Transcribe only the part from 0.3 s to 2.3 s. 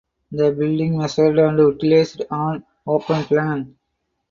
The building measured and utilized